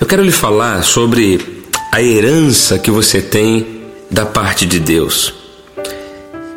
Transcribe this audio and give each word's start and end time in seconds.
Eu 0.00 0.06
quero 0.06 0.24
lhe 0.24 0.32
falar 0.32 0.82
sobre 0.82 1.62
a 1.92 2.02
herança 2.02 2.78
que 2.78 2.90
você 2.90 3.20
tem 3.20 3.82
da 4.10 4.24
parte 4.24 4.64
de 4.64 4.80
Deus. 4.80 5.34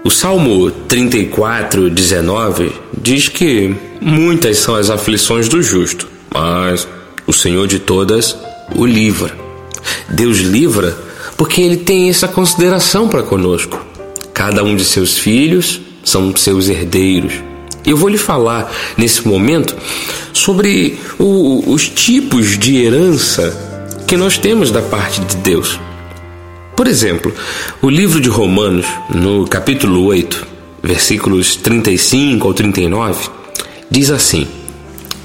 O 0.02 0.10
Salmo 0.10 0.72
34, 0.72 1.90
19 1.90 2.72
diz 2.98 3.28
que 3.28 3.76
muitas 4.00 4.60
são 4.60 4.76
as 4.76 4.90
aflições 4.90 5.50
do 5.50 5.62
justo, 5.62 6.08
mas 6.34 6.88
o 7.28 7.34
Senhor 7.34 7.68
de 7.68 7.80
todas 7.80 8.36
o 8.76 8.86
livra. 8.86 9.36
Deus 10.08 10.38
livra 10.38 10.98
porque 11.36 11.62
Ele 11.62 11.78
tem 11.78 12.10
essa 12.10 12.30
consideração 12.30 13.10
para 13.10 13.24
conosco. 13.24 13.78
Cada 14.34 14.64
um 14.64 14.74
de 14.74 14.86
seus 14.86 15.18
filhos 15.18 15.82
são 16.02 16.34
seus 16.38 16.70
herdeiros. 16.70 17.34
Eu 17.86 17.98
vou 17.98 18.10
lhe 18.10 18.18
falar 18.18 18.72
nesse 18.98 19.28
momento 19.28 19.76
sobre 20.32 20.98
o, 21.20 21.64
os 21.68 21.90
tipos 21.90 22.58
de 22.58 22.78
herança 22.78 23.56
que 24.08 24.16
nós 24.16 24.38
temos 24.38 24.72
da 24.72 24.82
parte 24.82 25.22
de 25.22 25.38
Deus. 25.38 25.80
Por 26.76 26.88
exemplo, 26.88 27.34
o 27.82 27.90
livro 27.90 28.20
de 28.20 28.30
Romanos, 28.30 28.86
no 29.14 29.48
capítulo 29.48 30.06
8, 30.06 30.48
versículos 30.82 31.56
35 31.56 32.48
ao 32.48 32.54
39, 32.54 33.30
diz 33.92 34.10
assim: 34.10 34.48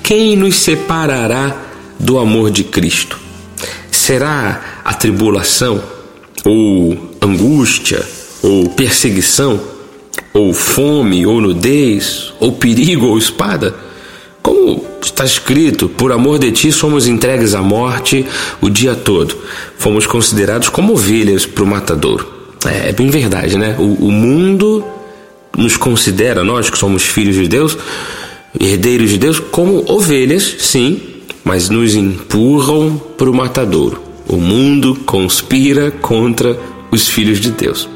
Quem 0.03 0.37
nos 0.37 0.57
separará 0.57 1.57
do 1.99 2.19
amor 2.19 2.51
de 2.51 2.65
Cristo? 2.65 3.19
Será 3.91 4.81
a 4.85 4.95
tribulação, 4.95 5.83
ou 6.45 7.15
angústia, 7.21 8.05
ou 8.43 8.69
perseguição? 8.71 9.78
Ou 10.39 10.55
fome, 10.55 11.27
ou 11.27 11.41
nudez, 11.41 12.33
ou 12.39 12.53
perigo, 12.53 13.07
ou 13.07 13.19
espada? 13.19 13.75
Como 14.41 14.85
está 15.03 15.25
escrito, 15.25 15.89
por 15.89 16.13
amor 16.13 16.39
de 16.39 16.53
ti 16.53 16.71
somos 16.71 17.07
entregues 17.09 17.55
à 17.55 17.63
morte 17.63 18.25
o 18.61 18.71
dia 18.71 18.95
todo. 18.95 19.37
Fomos 19.77 20.07
considerados 20.07 20.69
como 20.69 20.93
ovelhas 20.93 21.45
para 21.45 21.65
o 21.65 21.67
matadouro. 21.67 22.27
É, 22.65 22.91
é, 22.91 22.93
bem 22.93 23.11
verdade, 23.11 23.59
né? 23.59 23.77
O, 23.79 24.07
o 24.07 24.13
mundo 24.13 24.85
nos 25.57 25.77
considera, 25.77 26.45
nós 26.45 26.71
que 26.71 26.79
somos 26.79 27.03
filhos 27.03 27.35
de 27.35 27.49
Deus, 27.49 27.77
herdeiros 28.59 29.11
de 29.11 29.19
Deus, 29.19 29.41
como 29.41 29.85
ovelhas, 29.91 30.57
sim, 30.61 31.01
mas 31.43 31.69
nos 31.69 31.95
empurram 31.95 32.97
para 33.17 33.31
o 33.31 33.35
matadouro. 33.35 34.01
O 34.29 34.37
mundo 34.37 34.97
conspira 35.05 35.91
contra 35.91 36.57
os 36.93 37.09
filhos 37.09 37.41
de 37.41 37.51
Deus. 37.51 37.89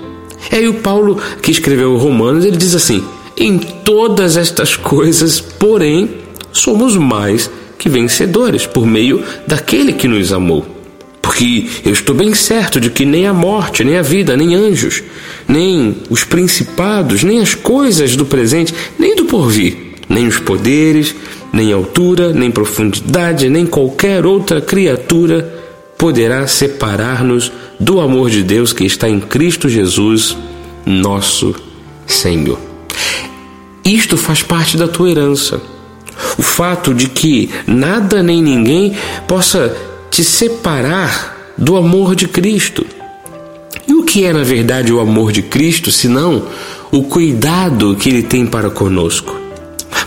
E 0.50 0.56
aí 0.56 0.68
o 0.68 0.74
Paulo, 0.74 1.20
que 1.40 1.50
escreveu 1.50 1.96
Romanos, 1.96 2.44
ele 2.44 2.56
diz 2.56 2.74
assim: 2.74 3.04
em 3.36 3.58
todas 3.58 4.36
estas 4.36 4.76
coisas, 4.76 5.40
porém, 5.40 6.10
somos 6.52 6.96
mais 6.96 7.50
que 7.78 7.88
vencedores 7.88 8.66
por 8.66 8.86
meio 8.86 9.22
daquele 9.46 9.92
que 9.92 10.06
nos 10.06 10.32
amou. 10.32 10.66
Porque 11.20 11.68
eu 11.84 11.92
estou 11.92 12.14
bem 12.14 12.34
certo 12.34 12.80
de 12.80 12.90
que 12.90 13.04
nem 13.04 13.26
a 13.26 13.32
morte, 13.32 13.84
nem 13.84 13.96
a 13.96 14.02
vida, 14.02 14.36
nem 14.36 14.54
anjos, 14.54 15.02
nem 15.48 15.96
os 16.10 16.24
principados, 16.24 17.22
nem 17.22 17.40
as 17.40 17.54
coisas 17.54 18.16
do 18.16 18.24
presente, 18.24 18.74
nem 18.98 19.14
do 19.14 19.24
porvir, 19.24 19.76
nem 20.08 20.26
os 20.26 20.38
poderes, 20.38 21.14
nem 21.52 21.72
altura, 21.72 22.32
nem 22.32 22.50
profundidade, 22.50 23.48
nem 23.48 23.64
qualquer 23.66 24.26
outra 24.26 24.60
criatura 24.60 25.61
poderá 25.96 26.46
separar-nos 26.46 27.52
do 27.78 28.00
amor 28.00 28.30
de 28.30 28.42
Deus 28.42 28.72
que 28.72 28.84
está 28.84 29.08
em 29.08 29.20
Cristo 29.20 29.68
Jesus, 29.68 30.36
nosso 30.84 31.54
Senhor. 32.06 32.58
Isto 33.84 34.16
faz 34.16 34.42
parte 34.42 34.76
da 34.76 34.86
tua 34.86 35.10
herança. 35.10 35.60
O 36.38 36.42
fato 36.42 36.94
de 36.94 37.08
que 37.08 37.50
nada 37.66 38.22
nem 38.22 38.42
ninguém 38.42 38.96
possa 39.26 39.76
te 40.10 40.22
separar 40.22 41.54
do 41.56 41.76
amor 41.76 42.14
de 42.14 42.28
Cristo. 42.28 42.86
E 43.86 43.94
o 43.94 44.04
que 44.04 44.24
é, 44.24 44.32
na 44.32 44.44
verdade, 44.44 44.92
o 44.92 45.00
amor 45.00 45.32
de 45.32 45.42
Cristo, 45.42 45.90
senão 45.90 46.46
o 46.90 47.02
cuidado 47.04 47.96
que 47.96 48.08
ele 48.08 48.22
tem 48.22 48.46
para 48.46 48.70
conosco? 48.70 49.41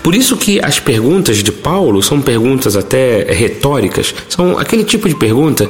Por 0.05 0.13
isso 0.13 0.37
que 0.37 0.59
as 0.63 0.79
perguntas 0.79 1.37
de 1.37 1.51
Paulo 1.51 1.99
são 2.03 2.21
perguntas 2.21 2.75
até 2.75 3.23
retóricas, 3.23 4.13
são 4.29 4.55
aquele 4.55 4.83
tipo 4.83 5.09
de 5.09 5.15
pergunta 5.15 5.67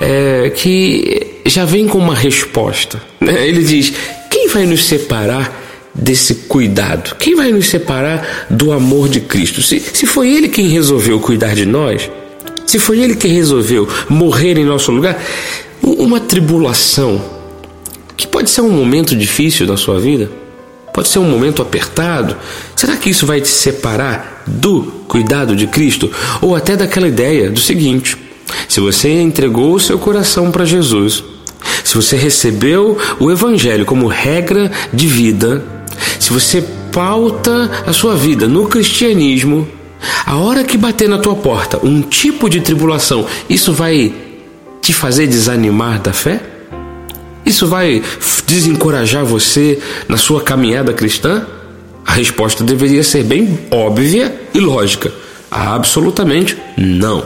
é, 0.00 0.50
que 0.56 1.42
já 1.44 1.66
vem 1.66 1.86
com 1.86 1.98
uma 1.98 2.14
resposta. 2.14 2.98
Né? 3.20 3.46
Ele 3.46 3.62
diz: 3.62 3.92
quem 4.30 4.48
vai 4.48 4.64
nos 4.64 4.86
separar 4.86 5.62
desse 5.94 6.34
cuidado? 6.48 7.14
Quem 7.16 7.34
vai 7.34 7.52
nos 7.52 7.68
separar 7.68 8.46
do 8.48 8.72
amor 8.72 9.06
de 9.06 9.20
Cristo? 9.20 9.60
Se, 9.60 9.78
se 9.78 10.06
foi 10.06 10.32
Ele 10.32 10.48
quem 10.48 10.68
resolveu 10.68 11.20
cuidar 11.20 11.54
de 11.54 11.66
nós, 11.66 12.10
se 12.64 12.78
foi 12.78 13.00
Ele 13.00 13.14
quem 13.14 13.32
resolveu 13.34 13.86
morrer 14.08 14.56
em 14.56 14.64
nosso 14.64 14.90
lugar, 14.92 15.22
uma 15.82 16.20
tribulação, 16.20 17.22
que 18.16 18.26
pode 18.26 18.48
ser 18.48 18.62
um 18.62 18.70
momento 18.70 19.14
difícil 19.14 19.66
da 19.66 19.76
sua 19.76 20.00
vida, 20.00 20.30
Pode 20.94 21.08
ser 21.08 21.18
um 21.18 21.28
momento 21.28 21.60
apertado. 21.60 22.36
Será 22.76 22.96
que 22.96 23.10
isso 23.10 23.26
vai 23.26 23.40
te 23.40 23.48
separar 23.48 24.44
do 24.46 24.84
cuidado 25.08 25.56
de 25.56 25.66
Cristo? 25.66 26.08
Ou 26.40 26.54
até 26.54 26.76
daquela 26.76 27.08
ideia 27.08 27.50
do 27.50 27.58
seguinte: 27.58 28.16
se 28.68 28.78
você 28.78 29.10
entregou 29.10 29.74
o 29.74 29.80
seu 29.80 29.98
coração 29.98 30.52
para 30.52 30.64
Jesus, 30.64 31.24
se 31.82 31.96
você 31.96 32.16
recebeu 32.16 32.96
o 33.18 33.28
Evangelho 33.28 33.84
como 33.84 34.06
regra 34.06 34.70
de 34.92 35.08
vida, 35.08 35.64
se 36.20 36.32
você 36.32 36.62
pauta 36.92 37.68
a 37.84 37.92
sua 37.92 38.14
vida 38.14 38.46
no 38.46 38.68
cristianismo, 38.68 39.66
a 40.24 40.36
hora 40.36 40.62
que 40.62 40.78
bater 40.78 41.08
na 41.08 41.18
tua 41.18 41.34
porta 41.34 41.80
um 41.82 42.02
tipo 42.02 42.48
de 42.48 42.60
tribulação, 42.60 43.26
isso 43.50 43.72
vai 43.72 44.14
te 44.80 44.92
fazer 44.92 45.26
desanimar 45.26 46.00
da 46.00 46.12
fé? 46.12 46.53
Isso 47.44 47.66
vai 47.66 48.02
desencorajar 48.46 49.24
você 49.24 49.78
na 50.08 50.16
sua 50.16 50.40
caminhada 50.40 50.92
cristã? 50.92 51.46
A 52.06 52.12
resposta 52.12 52.64
deveria 52.64 53.02
ser 53.02 53.24
bem 53.24 53.58
óbvia 53.70 54.34
e 54.52 54.60
lógica. 54.60 55.12
Absolutamente 55.50 56.56
não. 56.76 57.24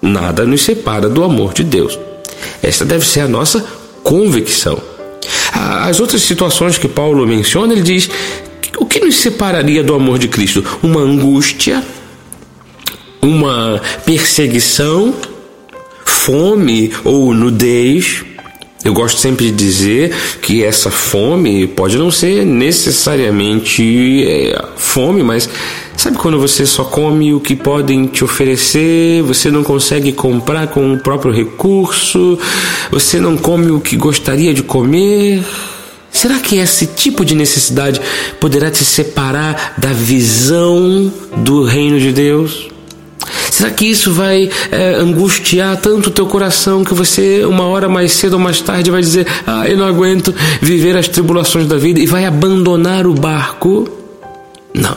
Nada 0.00 0.44
nos 0.44 0.62
separa 0.62 1.08
do 1.08 1.24
amor 1.24 1.52
de 1.52 1.64
Deus. 1.64 1.98
Esta 2.62 2.84
deve 2.84 3.04
ser 3.06 3.20
a 3.20 3.28
nossa 3.28 3.64
convicção. 4.02 4.80
As 5.52 6.00
outras 6.00 6.22
situações 6.22 6.78
que 6.78 6.88
Paulo 6.88 7.26
menciona, 7.26 7.72
ele 7.72 7.82
diz: 7.82 8.08
o 8.78 8.86
que 8.86 9.00
nos 9.00 9.16
separaria 9.16 9.82
do 9.82 9.94
amor 9.94 10.18
de 10.18 10.28
Cristo? 10.28 10.64
Uma 10.82 11.00
angústia, 11.00 11.82
uma 13.22 13.80
perseguição, 14.04 15.14
fome 16.04 16.92
ou 17.04 17.32
nudez 17.32 18.24
eu 18.86 18.94
gosto 18.94 19.18
sempre 19.18 19.46
de 19.46 19.52
dizer 19.52 20.14
que 20.40 20.62
essa 20.62 20.92
fome 20.92 21.66
pode 21.66 21.98
não 21.98 22.08
ser 22.08 22.46
necessariamente 22.46 24.24
é, 24.24 24.64
fome, 24.76 25.24
mas 25.24 25.50
sabe 25.96 26.16
quando 26.16 26.38
você 26.38 26.64
só 26.64 26.84
come 26.84 27.34
o 27.34 27.40
que 27.40 27.56
podem 27.56 28.06
te 28.06 28.22
oferecer, 28.22 29.22
você 29.22 29.50
não 29.50 29.64
consegue 29.64 30.12
comprar 30.12 30.68
com 30.68 30.94
o 30.94 31.00
próprio 31.00 31.32
recurso, 31.32 32.38
você 32.88 33.18
não 33.18 33.36
come 33.36 33.72
o 33.72 33.80
que 33.80 33.96
gostaria 33.96 34.54
de 34.54 34.62
comer? 34.62 35.42
Será 36.12 36.38
que 36.38 36.58
esse 36.58 36.86
tipo 36.86 37.24
de 37.24 37.34
necessidade 37.34 38.00
poderá 38.40 38.70
te 38.70 38.84
separar 38.84 39.74
da 39.76 39.92
visão 39.92 41.12
do 41.38 41.64
reino 41.64 41.98
de 41.98 42.12
Deus? 42.12 42.75
Será 43.56 43.70
que 43.70 43.86
isso 43.86 44.12
vai 44.12 44.50
é, 44.70 44.96
angustiar 44.96 45.78
tanto 45.78 46.08
o 46.08 46.10
teu 46.10 46.26
coração 46.26 46.84
que 46.84 46.92
você, 46.92 47.42
uma 47.46 47.64
hora 47.64 47.88
mais 47.88 48.12
cedo 48.12 48.34
ou 48.34 48.38
mais 48.38 48.60
tarde, 48.60 48.90
vai 48.90 49.00
dizer: 49.00 49.26
Ah, 49.46 49.66
eu 49.66 49.78
não 49.78 49.86
aguento 49.86 50.34
viver 50.60 50.94
as 50.94 51.08
tribulações 51.08 51.66
da 51.66 51.78
vida 51.78 51.98
e 51.98 52.04
vai 52.04 52.26
abandonar 52.26 53.06
o 53.06 53.14
barco? 53.14 53.88
Não. 54.74 54.94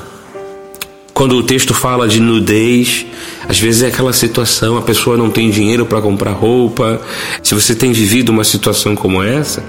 Quando 1.14 1.38
o 1.38 1.44
texto 1.44 1.74
fala 1.74 2.06
de 2.06 2.20
nudez, 2.20 3.06
às 3.48 3.58
vezes 3.58 3.82
é 3.82 3.88
aquela 3.88 4.12
situação, 4.12 4.76
a 4.76 4.82
pessoa 4.82 5.16
não 5.16 5.30
tem 5.30 5.50
dinheiro 5.50 5.86
para 5.86 6.02
comprar 6.02 6.34
roupa. 6.34 7.00
Se 7.42 7.56
você 7.56 7.74
tem 7.74 7.94
vivido 7.94 8.28
uma 8.28 8.44
situação 8.44 8.94
como 8.94 9.24
essa, 9.24 9.64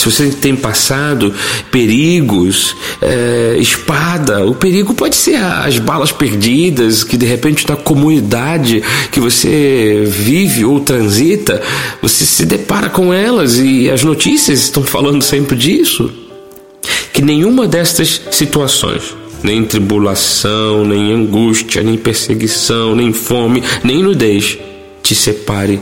se 0.00 0.10
você 0.10 0.30
tem 0.30 0.56
passado 0.56 1.34
perigos, 1.70 2.74
é, 3.02 3.56
espada, 3.58 4.46
o 4.46 4.54
perigo 4.54 4.94
pode 4.94 5.14
ser 5.14 5.36
as 5.36 5.78
balas 5.78 6.10
perdidas, 6.10 7.04
que 7.04 7.18
de 7.18 7.26
repente 7.26 7.68
na 7.68 7.76
comunidade 7.76 8.82
que 9.12 9.20
você 9.20 10.04
vive 10.08 10.64
ou 10.64 10.80
transita, 10.80 11.60
você 12.00 12.24
se 12.24 12.46
depara 12.46 12.88
com 12.88 13.12
elas 13.12 13.58
e 13.58 13.90
as 13.90 14.02
notícias 14.02 14.60
estão 14.60 14.82
falando 14.82 15.20
sempre 15.20 15.54
disso. 15.54 16.10
Que 17.12 17.20
nenhuma 17.20 17.68
destas 17.68 18.22
situações, 18.30 19.14
nem 19.42 19.64
tribulação, 19.64 20.82
nem 20.82 21.12
angústia, 21.12 21.82
nem 21.82 21.98
perseguição, 21.98 22.96
nem 22.96 23.12
fome, 23.12 23.62
nem 23.84 24.02
nudez, 24.02 24.56
te 25.02 25.14
separe 25.14 25.78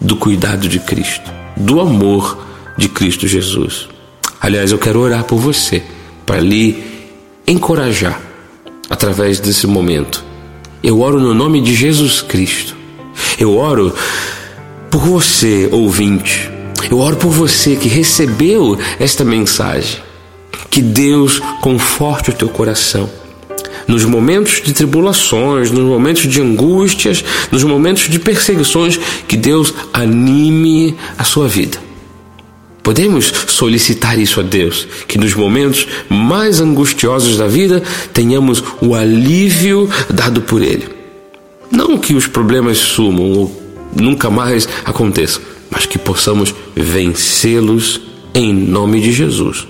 do 0.00 0.16
cuidado 0.16 0.66
de 0.68 0.78
Cristo, 0.78 1.30
do 1.54 1.80
amor 1.80 2.51
de 2.76 2.88
Cristo 2.88 3.26
Jesus. 3.26 3.88
Aliás, 4.40 4.72
eu 4.72 4.78
quero 4.78 5.00
orar 5.00 5.24
por 5.24 5.38
você, 5.38 5.82
para 6.26 6.40
lhe 6.40 6.82
encorajar 7.46 8.20
através 8.88 9.38
desse 9.40 9.66
momento. 9.66 10.24
Eu 10.82 11.00
oro 11.00 11.20
no 11.20 11.32
nome 11.32 11.60
de 11.60 11.74
Jesus 11.74 12.20
Cristo. 12.20 12.76
Eu 13.38 13.56
oro 13.56 13.94
por 14.90 15.00
você, 15.00 15.68
ouvinte. 15.70 16.50
Eu 16.90 16.98
oro 16.98 17.16
por 17.16 17.30
você 17.30 17.76
que 17.76 17.88
recebeu 17.88 18.76
esta 18.98 19.24
mensagem. 19.24 20.00
Que 20.68 20.82
Deus 20.82 21.40
conforte 21.60 22.30
o 22.30 22.32
teu 22.32 22.48
coração. 22.48 23.08
Nos 23.86 24.04
momentos 24.04 24.60
de 24.62 24.72
tribulações, 24.72 25.70
nos 25.70 25.84
momentos 25.84 26.26
de 26.28 26.40
angústias, 26.40 27.24
nos 27.50 27.62
momentos 27.62 28.08
de 28.08 28.18
perseguições, 28.18 28.98
que 29.28 29.36
Deus 29.36 29.72
anime 29.92 30.96
a 31.16 31.24
sua 31.24 31.46
vida. 31.46 31.78
Podemos 32.82 33.32
solicitar 33.46 34.18
isso 34.18 34.40
a 34.40 34.42
Deus, 34.42 34.88
que 35.06 35.18
nos 35.18 35.34
momentos 35.34 35.86
mais 36.08 36.60
angustiosos 36.60 37.36
da 37.36 37.46
vida 37.46 37.82
tenhamos 38.12 38.62
o 38.80 38.94
alívio 38.94 39.88
dado 40.12 40.42
por 40.42 40.60
Ele. 40.60 40.88
Não 41.70 41.96
que 41.96 42.14
os 42.14 42.26
problemas 42.26 42.78
sumam 42.78 43.32
ou 43.32 43.62
nunca 43.94 44.28
mais 44.28 44.68
aconteçam, 44.84 45.42
mas 45.70 45.86
que 45.86 45.98
possamos 45.98 46.54
vencê-los 46.74 48.00
em 48.34 48.52
nome 48.52 49.00
de 49.00 49.12
Jesus. 49.12 49.66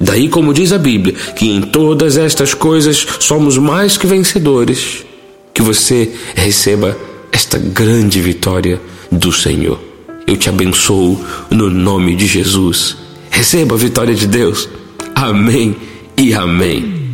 Daí, 0.00 0.28
como 0.28 0.54
diz 0.54 0.72
a 0.72 0.78
Bíblia, 0.78 1.14
que 1.36 1.50
em 1.50 1.60
todas 1.60 2.16
estas 2.16 2.54
coisas 2.54 3.06
somos 3.20 3.58
mais 3.58 3.96
que 3.96 4.06
vencedores, 4.06 5.04
que 5.52 5.62
você 5.62 6.12
receba 6.34 6.96
esta 7.32 7.58
grande 7.58 8.20
vitória 8.20 8.80
do 9.10 9.32
Senhor. 9.32 9.93
Eu 10.26 10.36
te 10.36 10.48
abençoo 10.48 11.22
no 11.50 11.68
nome 11.68 12.16
de 12.16 12.26
Jesus. 12.26 12.96
Receba 13.30 13.74
a 13.74 13.78
vitória 13.78 14.14
de 14.14 14.26
Deus. 14.26 14.68
Amém 15.14 15.76
e 16.16 16.32
amém. 16.32 17.04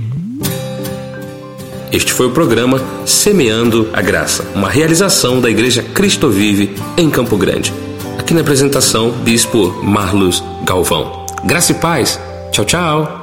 Este 1.92 2.12
foi 2.12 2.26
o 2.26 2.30
programa 2.30 2.80
Semeando 3.04 3.88
a 3.92 4.00
Graça, 4.00 4.46
uma 4.54 4.68
realização 4.68 5.40
da 5.40 5.50
Igreja 5.50 5.82
Cristo 5.82 6.28
Vive 6.28 6.72
em 6.96 7.10
Campo 7.10 7.36
Grande. 7.36 7.72
Aqui 8.16 8.32
na 8.32 8.42
apresentação, 8.42 9.10
Bispo 9.10 9.82
Marlos 9.82 10.42
Galvão. 10.64 11.26
Graça 11.44 11.72
e 11.72 11.74
paz. 11.74 12.20
Tchau, 12.52 12.64
tchau. 12.64 13.19